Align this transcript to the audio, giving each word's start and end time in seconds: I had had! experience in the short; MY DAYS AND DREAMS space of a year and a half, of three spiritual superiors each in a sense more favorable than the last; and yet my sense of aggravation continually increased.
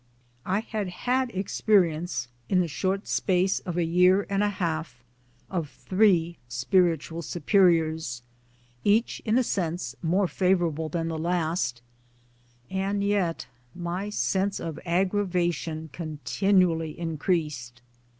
I 0.47 0.61
had 0.61 0.89
had! 0.89 1.29
experience 1.29 2.27
in 2.49 2.59
the 2.59 2.67
short; 2.67 3.01
MY 3.01 3.03
DAYS 3.03 3.07
AND 3.07 3.07
DREAMS 3.07 3.09
space 3.51 3.59
of 3.67 3.77
a 3.77 3.83
year 3.83 4.25
and 4.31 4.41
a 4.41 4.49
half, 4.49 5.03
of 5.47 5.69
three 5.69 6.39
spiritual 6.47 7.21
superiors 7.21 8.23
each 8.83 9.21
in 9.25 9.37
a 9.37 9.43
sense 9.43 9.95
more 10.01 10.27
favorable 10.27 10.89
than 10.89 11.07
the 11.07 11.19
last; 11.19 11.83
and 12.71 13.03
yet 13.03 13.45
my 13.75 14.09
sense 14.09 14.59
of 14.59 14.79
aggravation 14.87 15.91
continually 15.93 16.97
increased. 16.99 17.83